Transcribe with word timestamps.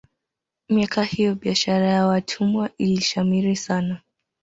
miaka 0.69 1.03
hiyo 1.03 1.35
biashara 1.35 1.87
ya 1.87 2.07
watumwa 2.07 2.69
ilishamiri 2.77 3.55
sana 3.55 4.01